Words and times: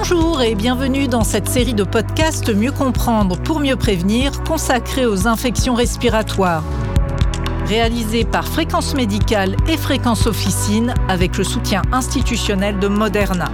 Bonjour 0.00 0.42
et 0.42 0.54
bienvenue 0.54 1.08
dans 1.08 1.24
cette 1.24 1.48
série 1.48 1.74
de 1.74 1.82
podcasts 1.82 2.54
Mieux 2.54 2.70
comprendre 2.70 3.36
pour 3.36 3.58
mieux 3.58 3.74
prévenir 3.74 4.44
consacrée 4.44 5.04
aux 5.04 5.26
infections 5.26 5.74
respiratoires. 5.74 6.62
Réalisée 7.66 8.24
par 8.24 8.46
Fréquence 8.46 8.94
Médicale 8.94 9.56
et 9.66 9.76
Fréquence 9.76 10.28
Officine 10.28 10.94
avec 11.08 11.36
le 11.36 11.42
soutien 11.42 11.82
institutionnel 11.90 12.78
de 12.78 12.86
Moderna. 12.86 13.50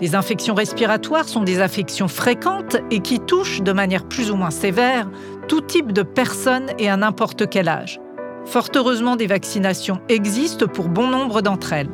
Les 0.00 0.14
infections 0.14 0.54
respiratoires 0.54 1.26
sont 1.26 1.42
des 1.42 1.60
affections 1.60 2.08
fréquentes 2.08 2.76
et 2.90 3.00
qui 3.00 3.18
touchent 3.18 3.62
de 3.62 3.72
manière 3.72 4.04
plus 4.04 4.30
ou 4.30 4.36
moins 4.36 4.50
sévère 4.50 5.08
tout 5.48 5.62
type 5.62 5.92
de 5.92 6.02
personnes 6.02 6.68
et 6.78 6.90
à 6.90 6.98
n'importe 6.98 7.48
quel 7.48 7.68
âge. 7.68 7.98
Fort 8.44 8.68
heureusement, 8.76 9.16
des 9.16 9.26
vaccinations 9.26 10.00
existent 10.10 10.66
pour 10.66 10.88
bon 10.88 11.08
nombre 11.08 11.40
d'entre 11.40 11.72
elles. 11.72 11.88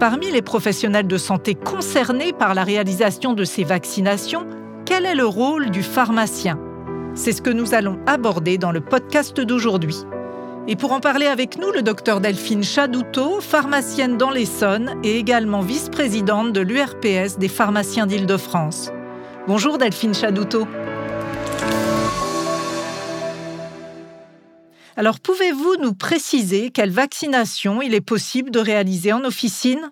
Parmi 0.00 0.30
les 0.30 0.42
professionnels 0.42 1.06
de 1.06 1.16
santé 1.16 1.54
concernés 1.54 2.32
par 2.32 2.54
la 2.54 2.64
réalisation 2.64 3.32
de 3.32 3.44
ces 3.44 3.62
vaccinations, 3.62 4.46
quel 4.84 5.06
est 5.06 5.14
le 5.14 5.26
rôle 5.26 5.70
du 5.70 5.82
pharmacien? 5.82 6.58
C'est 7.14 7.32
ce 7.32 7.40
que 7.40 7.50
nous 7.50 7.74
allons 7.74 7.98
aborder 8.06 8.58
dans 8.58 8.72
le 8.72 8.80
podcast 8.80 9.40
d'aujourd'hui. 9.40 9.96
Et 10.66 10.76
pour 10.76 10.92
en 10.92 11.00
parler 11.00 11.26
avec 11.26 11.58
nous, 11.58 11.70
le 11.70 11.82
docteur 11.82 12.20
Delphine 12.20 12.64
Chadoutot, 12.64 13.40
pharmacienne 13.40 14.16
dans 14.16 14.30
l'Essonne 14.30 14.94
et 15.04 15.16
également 15.16 15.60
vice-présidente 15.60 16.52
de 16.52 16.60
l'URPS 16.60 17.38
des 17.38 17.48
pharmaciens 17.48 18.06
d'Île-de-France. 18.06 18.90
Bonjour 19.46 19.78
Delphine 19.78 20.14
Chadoutot. 20.14 20.66
Alors, 24.96 25.18
pouvez-vous 25.18 25.76
nous 25.80 25.94
préciser 25.94 26.70
quelle 26.70 26.90
vaccination 26.90 27.82
il 27.82 27.94
est 27.94 28.00
possible 28.00 28.50
de 28.50 28.60
réaliser 28.60 29.12
en 29.12 29.24
officine? 29.24 29.90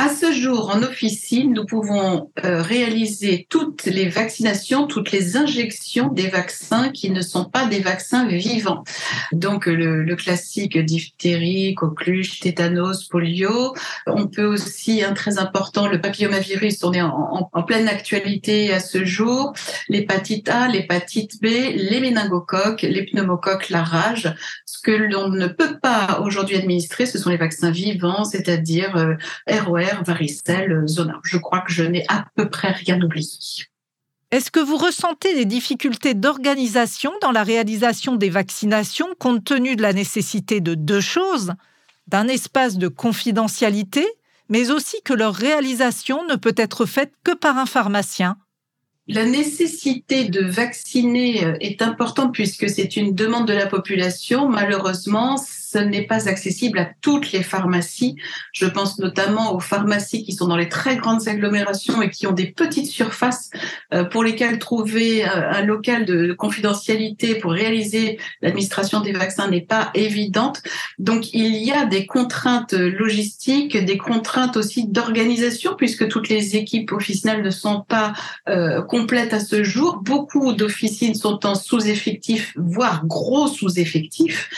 À 0.00 0.08
ce 0.08 0.30
jour, 0.30 0.70
en 0.72 0.84
officine, 0.84 1.52
nous 1.52 1.66
pouvons 1.66 2.30
euh, 2.44 2.62
réaliser 2.62 3.48
toutes 3.50 3.84
les 3.84 4.08
vaccinations, 4.08 4.86
toutes 4.86 5.10
les 5.10 5.36
injections 5.36 6.06
des 6.06 6.28
vaccins 6.28 6.90
qui 6.90 7.10
ne 7.10 7.20
sont 7.20 7.44
pas 7.44 7.66
des 7.66 7.80
vaccins 7.80 8.28
vivants. 8.28 8.84
Donc 9.32 9.66
le, 9.66 10.14
classique 10.14 10.78
diphtérie, 10.78 11.74
coqueluche, 11.74 12.38
tétanos, 12.38 13.08
polio. 13.08 13.74
On 14.06 14.28
peut 14.28 14.44
aussi, 14.44 15.02
un 15.02 15.14
très 15.14 15.38
important, 15.38 15.88
le 15.88 16.00
papillomavirus, 16.00 16.84
on 16.84 16.92
est 16.92 17.02
en, 17.02 17.50
pleine 17.66 17.88
actualité 17.88 18.72
à 18.72 18.78
ce 18.78 19.04
jour. 19.04 19.52
L'hépatite 19.88 20.48
A, 20.48 20.68
l'hépatite 20.68 21.42
B, 21.42 21.46
les 21.74 22.00
méningocoques, 22.00 22.82
les 22.82 23.04
pneumocoques, 23.04 23.68
la 23.68 23.82
rage. 23.82 24.32
Ce 24.64 24.80
que 24.80 24.92
l'on 24.92 25.28
ne 25.28 25.48
peut 25.48 25.80
pas 25.82 26.20
aujourd'hui 26.22 26.56
administrer, 26.56 27.04
ce 27.04 27.18
sont 27.18 27.30
les 27.30 27.36
vaccins 27.36 27.72
vivants, 27.72 28.22
c'est-à-dire 28.22 28.96
euh, 28.96 29.14
varicelle, 30.04 30.82
zona. 30.86 31.20
Je 31.24 31.38
crois 31.38 31.60
que 31.60 31.72
je 31.72 31.84
n'ai 31.84 32.04
à 32.08 32.26
peu 32.34 32.48
près 32.48 32.72
rien 32.72 33.00
oublié. 33.00 33.28
Est-ce 34.30 34.50
que 34.50 34.60
vous 34.60 34.76
ressentez 34.76 35.34
des 35.34 35.46
difficultés 35.46 36.12
d'organisation 36.12 37.12
dans 37.22 37.32
la 37.32 37.42
réalisation 37.42 38.16
des 38.16 38.28
vaccinations 38.28 39.08
compte 39.18 39.44
tenu 39.44 39.74
de 39.74 39.82
la 39.82 39.94
nécessité 39.94 40.60
de 40.60 40.74
deux 40.74 41.00
choses 41.00 41.54
D'un 42.08 42.28
espace 42.28 42.76
de 42.76 42.88
confidentialité, 42.88 44.06
mais 44.50 44.70
aussi 44.70 44.96
que 45.02 45.14
leur 45.14 45.34
réalisation 45.34 46.26
ne 46.26 46.36
peut 46.36 46.54
être 46.56 46.84
faite 46.84 47.12
que 47.24 47.34
par 47.34 47.56
un 47.56 47.66
pharmacien? 47.66 48.36
La 49.10 49.24
nécessité 49.24 50.24
de 50.24 50.44
vacciner 50.44 51.42
euh, 51.42 51.56
est 51.60 51.80
importante 51.80 52.34
puisque 52.34 52.68
c'est 52.68 52.94
une 52.96 53.14
demande 53.14 53.48
de 53.48 53.54
la 53.54 53.66
population. 53.66 54.50
Malheureusement, 54.50 55.38
ce 55.70 55.78
n'est 55.78 56.06
pas 56.06 56.28
accessible 56.28 56.78
à 56.78 56.88
toutes 57.02 57.32
les 57.32 57.42
pharmacies. 57.42 58.16
Je 58.52 58.66
pense 58.66 58.98
notamment 58.98 59.54
aux 59.54 59.60
pharmacies 59.60 60.24
qui 60.24 60.32
sont 60.32 60.46
dans 60.46 60.56
les 60.56 60.68
très 60.68 60.96
grandes 60.96 61.28
agglomérations 61.28 62.00
et 62.00 62.08
qui 62.08 62.26
ont 62.26 62.32
des 62.32 62.46
petites 62.46 62.86
surfaces 62.86 63.50
euh, 63.92 64.04
pour 64.04 64.24
lesquelles 64.24 64.58
trouver 64.58 65.24
euh, 65.24 65.50
un 65.50 65.62
local 65.62 66.06
de 66.06 66.32
confidentialité 66.32 67.34
pour 67.34 67.52
réaliser 67.52 68.18
l'administration 68.40 69.00
des 69.00 69.12
vaccins 69.12 69.48
n'est 69.48 69.60
pas 69.60 69.90
évidente. 69.94 70.62
Donc 70.98 71.34
il 71.34 71.56
y 71.56 71.70
a 71.70 71.84
des 71.84 72.06
contraintes 72.06 72.72
logistiques, 72.72 73.76
des 73.76 73.98
contraintes 73.98 74.56
aussi 74.56 74.88
d'organisation 74.88 75.74
puisque 75.76 76.08
toutes 76.08 76.30
les 76.30 76.56
équipes 76.56 76.92
officinales 76.92 77.42
ne 77.42 77.50
sont 77.50 77.84
pas 77.86 78.14
euh, 78.48 78.80
complètes 78.82 79.34
à 79.34 79.40
ce 79.40 79.62
jour. 79.64 80.00
Beaucoup 80.02 80.54
d'officines 80.54 81.14
sont 81.14 81.44
en 81.44 81.54
sous-effectif, 81.54 82.54
voire 82.56 83.04
gros 83.04 83.48
sous-effectif. 83.48 84.48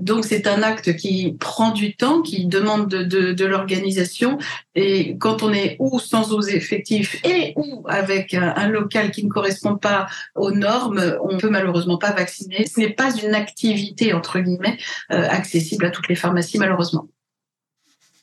donc 0.00 0.24
c'est 0.24 0.45
un 0.46 0.62
acte 0.62 0.96
qui 0.96 1.36
prend 1.38 1.70
du 1.70 1.96
temps, 1.96 2.22
qui 2.22 2.46
demande 2.46 2.88
de, 2.88 3.44
l'organisation. 3.44 4.38
Et 4.74 5.16
quand 5.18 5.42
on 5.42 5.52
est 5.52 5.76
ou 5.78 5.98
sans 5.98 6.32
aux 6.32 6.42
effectifs 6.42 7.20
et 7.24 7.52
ou 7.56 7.84
avec 7.88 8.34
un, 8.34 8.68
local 8.68 9.10
qui 9.10 9.24
ne 9.24 9.30
correspond 9.30 9.76
pas 9.76 10.06
aux 10.34 10.50
normes, 10.50 11.16
on 11.22 11.38
peut 11.38 11.50
malheureusement 11.50 11.98
pas 11.98 12.12
vacciner. 12.12 12.66
Ce 12.66 12.80
n'est 12.80 12.90
pas 12.90 13.14
une 13.16 13.34
activité, 13.34 14.12
entre 14.12 14.40
guillemets, 14.40 14.78
euh, 15.12 15.26
accessible 15.28 15.86
à 15.86 15.90
toutes 15.90 16.08
les 16.08 16.16
pharmacies, 16.16 16.58
malheureusement. 16.58 17.08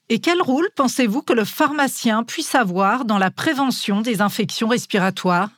Et 0.10 0.20
quel 0.20 0.42
rôle 0.42 0.68
pensez-vous 0.76 1.22
que 1.22 1.34
le 1.34 1.46
pharmacien 1.46 2.24
puisse 2.24 2.56
avoir 2.56 3.06
dans 3.06 3.18
la 3.18 3.32
prévention 3.32 4.02
des 4.02 4.22
infections 4.22 4.68
respiratoires? 4.68 5.50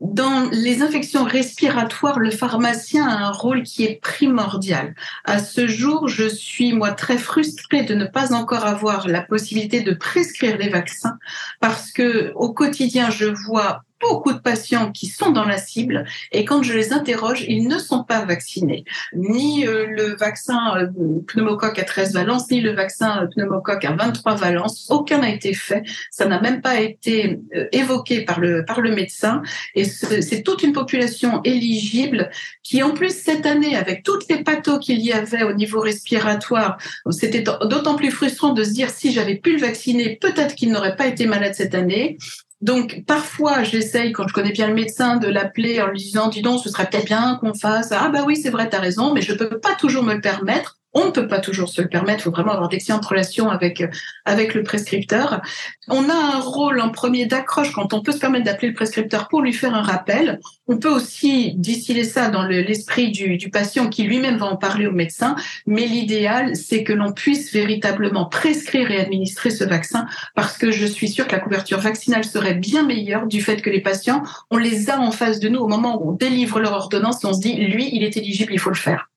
Dans 0.00 0.50
les 0.50 0.82
infections 0.82 1.24
respiratoires, 1.24 2.18
le 2.18 2.30
pharmacien 2.30 3.06
a 3.06 3.26
un 3.26 3.30
rôle 3.30 3.62
qui 3.62 3.84
est 3.84 4.00
primordial. 4.00 4.94
À 5.24 5.38
ce 5.38 5.66
jour, 5.66 6.08
je 6.08 6.28
suis 6.28 6.72
moi 6.72 6.92
très 6.92 7.16
frustrée 7.16 7.84
de 7.84 7.94
ne 7.94 8.04
pas 8.04 8.34
encore 8.34 8.66
avoir 8.66 9.08
la 9.08 9.22
possibilité 9.22 9.80
de 9.80 9.92
prescrire 9.92 10.58
les 10.58 10.68
vaccins 10.68 11.18
parce 11.60 11.90
que 11.92 12.32
au 12.34 12.52
quotidien, 12.52 13.10
je 13.10 13.26
vois 13.26 13.84
beaucoup 14.08 14.32
de 14.32 14.38
patients 14.38 14.92
qui 14.92 15.06
sont 15.06 15.30
dans 15.30 15.44
la 15.44 15.58
cible 15.58 16.04
et 16.32 16.44
quand 16.44 16.62
je 16.62 16.72
les 16.72 16.92
interroge, 16.92 17.44
ils 17.48 17.66
ne 17.66 17.78
sont 17.78 18.04
pas 18.04 18.24
vaccinés. 18.24 18.84
Ni 19.14 19.66
euh, 19.66 19.86
le 19.86 20.14
vaccin 20.16 20.76
euh, 20.76 20.86
pneumocoque 21.26 21.78
à 21.78 21.84
13 21.84 22.12
valences, 22.14 22.50
ni 22.50 22.60
le 22.60 22.72
vaccin 22.72 23.22
euh, 23.22 23.26
pneumocoque 23.26 23.84
à 23.84 23.92
23 23.92 24.34
valences. 24.34 24.86
Aucun 24.90 25.18
n'a 25.18 25.30
été 25.30 25.54
fait. 25.54 25.82
Ça 26.10 26.26
n'a 26.26 26.40
même 26.40 26.60
pas 26.60 26.80
été 26.80 27.40
évoqué 27.72 28.22
par 28.22 28.40
le, 28.40 28.64
par 28.64 28.80
le 28.80 28.94
médecin. 28.94 29.42
Et 29.74 29.84
c'est 29.84 30.42
toute 30.42 30.62
une 30.62 30.72
population 30.72 31.40
éligible 31.44 32.30
qui, 32.62 32.82
en 32.82 32.90
plus, 32.90 33.10
cette 33.10 33.46
année, 33.46 33.76
avec 33.76 34.02
toutes 34.02 34.28
les 34.28 34.42
pathos 34.42 34.78
qu'il 34.78 35.00
y 35.00 35.12
avait 35.12 35.42
au 35.42 35.52
niveau 35.52 35.80
respiratoire, 35.80 36.78
c'était 37.10 37.42
d'autant 37.42 37.96
plus 37.96 38.10
frustrant 38.10 38.52
de 38.52 38.64
se 38.64 38.70
dire 38.70 38.90
si 38.90 39.12
j'avais 39.12 39.36
pu 39.36 39.52
le 39.52 39.60
vacciner, 39.60 40.16
peut-être 40.20 40.54
qu'il 40.54 40.70
n'aurait 40.72 40.96
pas 40.96 41.06
été 41.06 41.26
malade 41.26 41.54
cette 41.54 41.74
année. 41.74 42.18
Donc 42.64 43.04
parfois, 43.06 43.62
j'essaye, 43.62 44.12
quand 44.12 44.26
je 44.26 44.32
connais 44.32 44.52
bien 44.52 44.68
le 44.68 44.74
médecin, 44.74 45.18
de 45.18 45.28
l'appeler 45.28 45.82
en 45.82 45.88
lui 45.88 45.98
disant, 45.98 46.28
dis 46.28 46.40
donc, 46.40 46.62
ce 46.62 46.70
serait 46.70 46.88
peut-être 46.88 47.04
bien 47.04 47.36
qu'on 47.38 47.52
fasse, 47.52 47.92
ah 47.92 48.08
bah 48.08 48.22
oui, 48.26 48.36
c'est 48.36 48.48
vrai, 48.48 48.70
tu 48.70 48.76
raison, 48.76 49.12
mais 49.12 49.20
je 49.20 49.34
peux 49.34 49.60
pas 49.60 49.74
toujours 49.74 50.02
me 50.02 50.14
le 50.14 50.22
permettre. 50.22 50.78
On 50.94 51.06
ne 51.06 51.10
peut 51.10 51.26
pas 51.26 51.40
toujours 51.40 51.68
se 51.68 51.82
le 51.82 51.88
permettre, 51.88 52.20
il 52.20 52.22
faut 52.22 52.30
vraiment 52.30 52.52
avoir 52.52 52.68
d'excellentes 52.68 53.04
relations 53.04 53.50
avec, 53.50 53.82
avec 54.24 54.54
le 54.54 54.62
prescripteur. 54.62 55.42
On 55.88 56.08
a 56.08 56.14
un 56.14 56.40
rôle 56.40 56.80
en 56.80 56.90
premier 56.90 57.26
d'accroche 57.26 57.72
quand 57.72 57.92
on 57.92 58.00
peut 58.00 58.12
se 58.12 58.18
permettre 58.18 58.44
d'appeler 58.44 58.68
le 58.68 58.74
prescripteur 58.74 59.28
pour 59.28 59.42
lui 59.42 59.52
faire 59.52 59.74
un 59.74 59.82
rappel. 59.82 60.40
On 60.68 60.78
peut 60.78 60.90
aussi 60.90 61.54
distiller 61.56 62.04
ça 62.04 62.30
dans 62.30 62.44
l'esprit 62.44 63.10
du, 63.10 63.36
du 63.36 63.50
patient 63.50 63.88
qui 63.88 64.04
lui-même 64.04 64.36
va 64.36 64.46
en 64.46 64.56
parler 64.56 64.86
au 64.86 64.92
médecin, 64.92 65.34
mais 65.66 65.86
l'idéal, 65.86 66.54
c'est 66.54 66.84
que 66.84 66.92
l'on 66.92 67.12
puisse 67.12 67.52
véritablement 67.52 68.26
prescrire 68.26 68.90
et 68.90 69.00
administrer 69.00 69.50
ce 69.50 69.64
vaccin 69.64 70.06
parce 70.34 70.56
que 70.56 70.70
je 70.70 70.86
suis 70.86 71.08
sûre 71.08 71.26
que 71.26 71.32
la 71.32 71.40
couverture 71.40 71.80
vaccinale 71.80 72.24
serait 72.24 72.54
bien 72.54 72.84
meilleure 72.84 73.26
du 73.26 73.42
fait 73.42 73.60
que 73.60 73.70
les 73.70 73.80
patients, 73.80 74.22
on 74.50 74.56
les 74.56 74.90
a 74.90 75.00
en 75.00 75.10
face 75.10 75.40
de 75.40 75.48
nous 75.48 75.60
au 75.60 75.68
moment 75.68 76.00
où 76.00 76.10
on 76.10 76.12
délivre 76.12 76.60
leur 76.60 76.72
ordonnance 76.72 77.24
et 77.24 77.26
on 77.26 77.32
se 77.32 77.40
dit, 77.40 77.54
lui, 77.54 77.90
il 77.92 78.04
est 78.04 78.16
éligible, 78.16 78.52
il 78.52 78.60
faut 78.60 78.70
le 78.70 78.76
faire. 78.76 79.10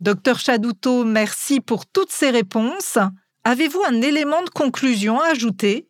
Docteur 0.00 0.38
Chadoutot, 0.38 1.04
merci 1.04 1.60
pour 1.60 1.86
toutes 1.86 2.12
ces 2.12 2.30
réponses. 2.30 2.98
Avez-vous 3.42 3.82
un 3.88 4.00
élément 4.00 4.42
de 4.42 4.50
conclusion 4.50 5.20
à 5.20 5.30
ajouter? 5.30 5.88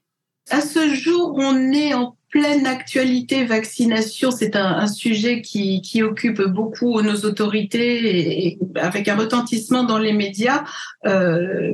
À 0.49 0.62
ce 0.62 0.94
jour, 0.94 1.34
on 1.37 1.72
est 1.72 1.93
en 1.93 2.17
pleine 2.30 2.66
actualité 2.66 3.44
vaccination, 3.44 4.30
c'est 4.30 4.54
un, 4.54 4.86
sujet 4.86 5.40
qui, 5.40 5.80
qui, 5.80 6.02
occupe 6.02 6.42
beaucoup 6.42 7.00
nos 7.00 7.25
autorités 7.25 8.46
et, 8.46 8.58
avec 8.76 9.08
un 9.08 9.16
retentissement 9.16 9.84
dans 9.84 9.98
les 9.98 10.12
médias. 10.12 10.64
Euh, 11.06 11.72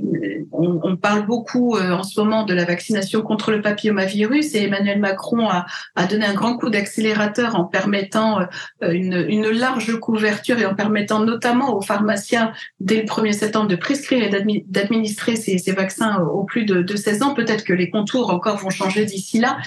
on, 0.53 0.81
on, 0.83 0.97
parle 0.97 1.27
beaucoup 1.27 1.77
euh, 1.77 1.91
en 1.91 2.03
ce 2.03 2.21
moment 2.21 2.45
de 2.45 2.55
la 2.55 2.65
vaccination 2.65 3.23
contre 3.23 3.51
le 3.51 3.63
papillomavirus 3.63 4.55
et 4.55 4.65
Emmanuel 4.65 5.01
Macron 5.01 5.49
a, 5.49 5.67
a 5.97 6.07
donné 6.07 6.25
un 6.25 6.35
grand 6.35 6.57
coup 6.57 6.71
d'accélérateur 6.71 7.57
en 7.57 7.65
permettant 7.65 8.41
euh, 8.41 8.93
une, 8.93 9.25
une, 9.29 9.49
large 9.51 9.99
couverture 9.99 10.59
et 10.59 10.67
en 10.67 10.75
permettant 10.75 11.21
notamment 11.21 11.77
aux 11.77 11.83
pharmaciens 11.83 12.53
dès 12.81 13.03
le 13.03 13.07
1er 13.07 13.33
septembre 13.33 13.69
de 13.69 13.77
prescrire 13.77 14.23
et 14.23 14.63
d'administrer 14.67 15.37
ces, 15.37 15.59
ces, 15.59 15.73
vaccins 15.73 16.19
aux 16.19 16.45
plus 16.45 16.65
de, 16.65 16.83
de 16.83 16.97
16 16.97 17.23
ans. 17.23 17.35
Peut-être 17.35 17.65
que 17.65 17.73
les 17.73 17.91
contours 17.91 18.31
encore 18.31 18.59
vont 18.59 18.71
changer 18.71 19.05
d'ici 19.05 19.41
là. 19.41 19.59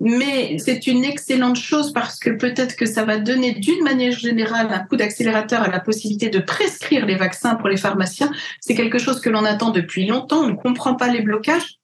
Mais 0.00 0.56
c'est 0.58 0.86
une 0.86 1.04
excellente 1.04 1.56
chose 1.56 1.92
parce 1.92 2.18
que 2.18 2.30
peut-être 2.30 2.74
que 2.74 2.86
ça 2.86 3.04
va 3.04 3.18
donner 3.18 3.52
d'une 3.52 3.84
manière 3.84 4.12
générale 4.12 4.68
un 4.72 4.80
coup 4.80 4.96
d'accélérateur 4.96 5.62
à 5.62 5.68
la 5.68 5.80
possibilité 5.80 6.30
de 6.30 6.38
prescrire 6.38 7.04
les 7.04 7.16
vaccins 7.16 7.54
pour 7.54 7.68
les 7.68 7.76
pharmaciens. 7.76 8.32
C'est 8.60 8.74
quelque 8.74 8.98
chose 8.98 9.20
que 9.20 9.28
l'on 9.28 9.44
attend 9.44 9.70
depuis 9.70 10.06
longtemps. 10.06 10.40
On 10.40 10.48
ne 10.48 10.56
comprend 10.56 10.94
pas 10.94 11.08
les 11.08 11.20
blocages 11.20 11.79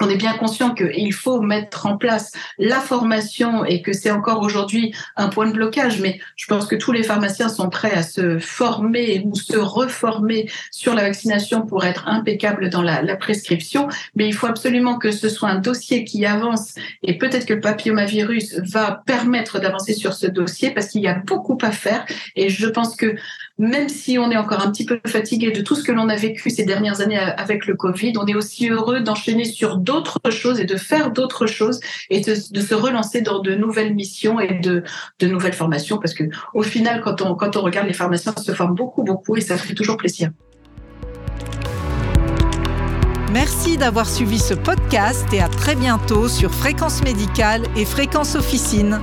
on 0.00 0.08
est 0.08 0.16
bien 0.16 0.34
conscient 0.34 0.74
qu'il 0.74 1.12
faut 1.12 1.40
mettre 1.40 1.86
en 1.86 1.96
place 1.96 2.32
la 2.58 2.80
formation 2.80 3.64
et 3.64 3.82
que 3.82 3.92
c'est 3.92 4.10
encore 4.10 4.42
aujourd'hui 4.42 4.94
un 5.16 5.28
point 5.28 5.46
de 5.46 5.52
blocage, 5.52 6.00
mais 6.00 6.20
je 6.36 6.46
pense 6.46 6.66
que 6.66 6.76
tous 6.76 6.92
les 6.92 7.02
pharmaciens 7.02 7.48
sont 7.48 7.68
prêts 7.68 7.92
à 7.92 8.02
se 8.02 8.38
former 8.38 9.22
ou 9.24 9.34
se 9.34 9.56
reformer 9.56 10.48
sur 10.70 10.94
la 10.94 11.02
vaccination 11.02 11.62
pour 11.62 11.84
être 11.84 12.06
impeccables 12.06 12.70
dans 12.70 12.82
la, 12.82 12.98
prescription. 13.16 13.88
Mais 14.14 14.28
il 14.28 14.34
faut 14.34 14.46
absolument 14.46 14.98
que 14.98 15.10
ce 15.10 15.28
soit 15.28 15.48
un 15.48 15.58
dossier 15.58 16.04
qui 16.04 16.24
avance. 16.24 16.74
Et 17.02 17.18
peut-être 17.18 17.46
que 17.46 17.54
le 17.54 17.60
papillomavirus 17.60 18.60
va 18.60 19.02
permettre 19.06 19.58
d'avancer 19.58 19.92
sur 19.92 20.14
ce 20.14 20.26
dossier 20.26 20.70
parce 20.70 20.88
qu'il 20.88 21.00
y 21.00 21.08
a 21.08 21.14
beaucoup 21.14 21.58
à 21.62 21.72
faire. 21.72 22.06
Et 22.36 22.48
je 22.48 22.68
pense 22.68 22.94
que 22.94 23.16
même 23.58 23.88
si 23.88 24.18
on 24.18 24.30
est 24.30 24.36
encore 24.36 24.60
un 24.60 24.70
petit 24.70 24.84
peu 24.84 25.00
fatigué 25.06 25.50
de 25.50 25.60
tout 25.60 25.74
ce 25.74 25.82
que 25.82 25.92
l'on 25.92 26.08
a 26.08 26.16
vécu 26.16 26.48
ces 26.50 26.64
dernières 26.64 27.00
années 27.00 27.18
avec 27.18 27.66
le 27.66 27.74
Covid, 27.74 28.12
on 28.16 28.26
est 28.26 28.34
aussi 28.34 28.68
heureux 28.68 29.00
d'enchaîner 29.00 29.44
sur 29.44 29.76
d'autres 29.76 30.30
choses 30.30 30.60
et 30.60 30.64
de 30.64 30.76
faire 30.76 31.10
d'autres 31.10 31.46
choses 31.46 31.80
et 32.08 32.20
de, 32.20 32.34
se 32.34 32.74
relancer 32.74 33.20
dans 33.20 33.40
de 33.40 33.54
nouvelles 33.54 33.94
missions 33.94 34.38
et 34.38 34.54
de, 34.54 34.84
nouvelles 35.22 35.52
formations 35.52 35.98
parce 35.98 36.14
que 36.14 36.24
au 36.54 36.62
final, 36.62 37.00
quand 37.02 37.20
on, 37.20 37.34
quand 37.34 37.56
on 37.56 37.62
regarde 37.62 37.88
les 37.88 37.92
pharmaciens 37.92 38.34
se 38.36 38.52
forment 38.52 38.74
beaucoup, 38.74 39.02
beaucoup 39.02 39.36
et 39.36 39.40
ça 39.40 39.56
fait 39.56 39.74
toujours 39.74 39.96
plaisir. 39.96 40.30
Merci 43.32 43.76
d'avoir 43.76 44.08
suivi 44.08 44.38
ce 44.38 44.54
podcast 44.54 45.26
et 45.32 45.40
à 45.40 45.48
très 45.48 45.74
bientôt 45.74 46.28
sur 46.28 46.54
Fréquence 46.54 47.02
Médicale 47.02 47.62
et 47.76 47.84
Fréquence 47.84 48.36
Officine. 48.36 49.00